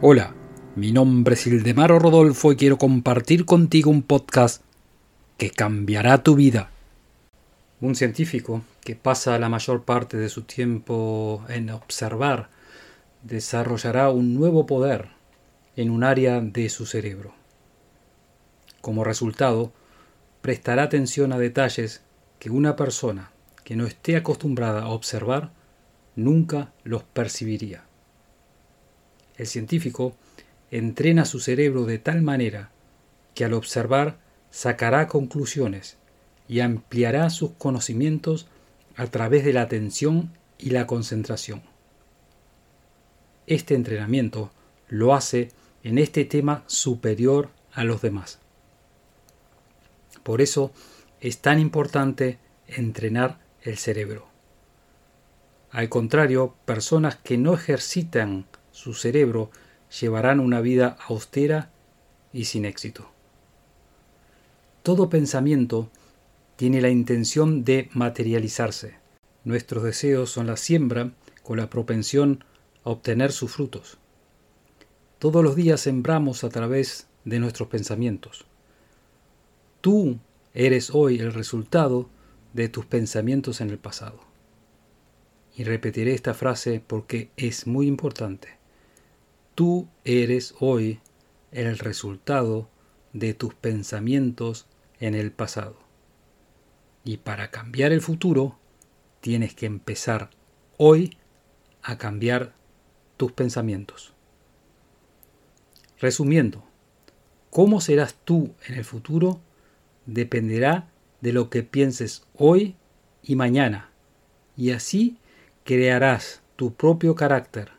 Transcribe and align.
Hola, 0.00 0.32
mi 0.76 0.92
nombre 0.92 1.34
es 1.34 1.44
Ildemaro 1.48 1.98
Rodolfo 1.98 2.52
y 2.52 2.56
quiero 2.56 2.78
compartir 2.78 3.44
contigo 3.44 3.90
un 3.90 4.02
podcast 4.02 4.62
que 5.38 5.50
cambiará 5.50 6.22
tu 6.22 6.36
vida. 6.36 6.70
Un 7.80 7.96
científico 7.96 8.62
que 8.80 8.94
pasa 8.94 9.36
la 9.40 9.48
mayor 9.48 9.82
parte 9.82 10.16
de 10.16 10.28
su 10.28 10.42
tiempo 10.42 11.44
en 11.48 11.70
observar 11.70 12.48
desarrollará 13.24 14.10
un 14.10 14.34
nuevo 14.34 14.66
poder 14.66 15.08
en 15.74 15.90
un 15.90 16.04
área 16.04 16.40
de 16.40 16.68
su 16.68 16.86
cerebro. 16.86 17.34
Como 18.80 19.02
resultado, 19.02 19.72
prestará 20.42 20.84
atención 20.84 21.32
a 21.32 21.38
detalles 21.38 22.04
que 22.38 22.50
una 22.50 22.76
persona 22.76 23.32
que 23.64 23.74
no 23.74 23.84
esté 23.84 24.14
acostumbrada 24.14 24.82
a 24.82 24.90
observar 24.90 25.50
nunca 26.14 26.72
los 26.84 27.02
percibiría. 27.02 27.87
El 29.38 29.46
científico 29.46 30.14
entrena 30.70 31.24
su 31.24 31.40
cerebro 31.40 31.84
de 31.86 31.98
tal 31.98 32.20
manera 32.20 32.70
que 33.34 33.44
al 33.44 33.54
observar 33.54 34.18
sacará 34.50 35.06
conclusiones 35.06 35.96
y 36.48 36.60
ampliará 36.60 37.30
sus 37.30 37.52
conocimientos 37.52 38.48
a 38.96 39.06
través 39.06 39.44
de 39.44 39.52
la 39.52 39.62
atención 39.62 40.32
y 40.58 40.70
la 40.70 40.86
concentración. 40.86 41.62
Este 43.46 43.74
entrenamiento 43.74 44.50
lo 44.88 45.14
hace 45.14 45.52
en 45.84 45.98
este 45.98 46.24
tema 46.24 46.64
superior 46.66 47.50
a 47.72 47.84
los 47.84 48.02
demás. 48.02 48.40
Por 50.22 50.42
eso 50.42 50.72
es 51.20 51.38
tan 51.38 51.60
importante 51.60 52.38
entrenar 52.66 53.38
el 53.62 53.78
cerebro. 53.78 54.26
Al 55.70 55.88
contrario, 55.88 56.56
personas 56.64 57.16
que 57.16 57.38
no 57.38 57.54
ejercitan 57.54 58.46
su 58.78 58.94
cerebro 58.94 59.50
llevarán 60.00 60.38
una 60.38 60.60
vida 60.60 60.96
austera 61.08 61.72
y 62.32 62.44
sin 62.44 62.64
éxito. 62.64 63.10
Todo 64.84 65.10
pensamiento 65.10 65.90
tiene 66.54 66.80
la 66.80 66.88
intención 66.88 67.64
de 67.64 67.90
materializarse. 67.92 68.94
Nuestros 69.42 69.82
deseos 69.82 70.30
son 70.30 70.46
la 70.46 70.56
siembra 70.56 71.10
con 71.42 71.58
la 71.58 71.68
propensión 71.68 72.44
a 72.84 72.90
obtener 72.90 73.32
sus 73.32 73.50
frutos. 73.50 73.98
Todos 75.18 75.42
los 75.42 75.56
días 75.56 75.80
sembramos 75.80 76.44
a 76.44 76.48
través 76.48 77.08
de 77.24 77.40
nuestros 77.40 77.68
pensamientos. 77.68 78.44
Tú 79.80 80.20
eres 80.54 80.90
hoy 80.94 81.18
el 81.18 81.34
resultado 81.34 82.08
de 82.52 82.68
tus 82.68 82.86
pensamientos 82.86 83.60
en 83.60 83.70
el 83.70 83.78
pasado. 83.78 84.20
Y 85.56 85.64
repetiré 85.64 86.14
esta 86.14 86.32
frase 86.32 86.80
porque 86.86 87.30
es 87.36 87.66
muy 87.66 87.88
importante. 87.88 88.57
Tú 89.58 89.88
eres 90.04 90.54
hoy 90.60 91.00
el 91.50 91.80
resultado 91.80 92.68
de 93.12 93.34
tus 93.34 93.54
pensamientos 93.54 94.68
en 95.00 95.16
el 95.16 95.32
pasado. 95.32 95.80
Y 97.02 97.16
para 97.16 97.50
cambiar 97.50 97.90
el 97.90 98.00
futuro, 98.00 98.56
tienes 99.20 99.56
que 99.56 99.66
empezar 99.66 100.30
hoy 100.76 101.16
a 101.82 101.98
cambiar 101.98 102.54
tus 103.16 103.32
pensamientos. 103.32 104.14
Resumiendo, 105.98 106.62
cómo 107.50 107.80
serás 107.80 108.14
tú 108.24 108.54
en 108.64 108.76
el 108.76 108.84
futuro 108.84 109.40
dependerá 110.06 110.88
de 111.20 111.32
lo 111.32 111.50
que 111.50 111.64
pienses 111.64 112.22
hoy 112.36 112.76
y 113.24 113.34
mañana, 113.34 113.90
y 114.56 114.70
así 114.70 115.18
crearás 115.64 116.42
tu 116.54 116.74
propio 116.74 117.16
carácter 117.16 117.77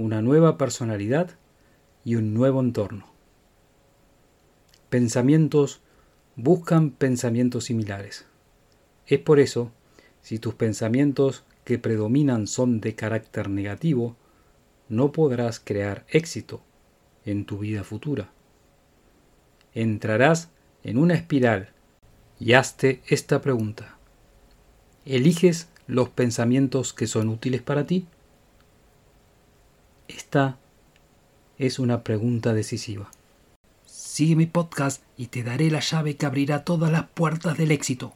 una 0.00 0.22
nueva 0.22 0.56
personalidad 0.56 1.30
y 2.06 2.14
un 2.14 2.32
nuevo 2.32 2.60
entorno. 2.60 3.04
Pensamientos 4.88 5.82
buscan 6.36 6.90
pensamientos 6.90 7.64
similares. 7.64 8.24
Es 9.06 9.18
por 9.18 9.40
eso, 9.40 9.72
si 10.22 10.38
tus 10.38 10.54
pensamientos 10.54 11.44
que 11.64 11.78
predominan 11.78 12.46
son 12.46 12.80
de 12.80 12.94
carácter 12.94 13.50
negativo, 13.50 14.16
no 14.88 15.12
podrás 15.12 15.60
crear 15.60 16.06
éxito 16.08 16.62
en 17.26 17.44
tu 17.44 17.58
vida 17.58 17.84
futura. 17.84 18.30
Entrarás 19.74 20.48
en 20.82 20.96
una 20.96 21.14
espiral 21.14 21.70
y 22.38 22.54
hazte 22.54 23.02
esta 23.06 23.42
pregunta. 23.42 23.98
¿Eliges 25.04 25.68
los 25.86 26.08
pensamientos 26.08 26.94
que 26.94 27.06
son 27.06 27.28
útiles 27.28 27.60
para 27.60 27.86
ti? 27.86 28.06
Esta 30.16 30.58
es 31.56 31.78
una 31.78 32.02
pregunta 32.02 32.52
decisiva. 32.52 33.12
Sigue 33.84 34.34
mi 34.34 34.46
podcast 34.46 35.04
y 35.16 35.28
te 35.28 35.44
daré 35.44 35.70
la 35.70 35.78
llave 35.78 36.16
que 36.16 36.26
abrirá 36.26 36.64
todas 36.64 36.90
las 36.90 37.04
puertas 37.10 37.56
del 37.56 37.70
éxito. 37.70 38.12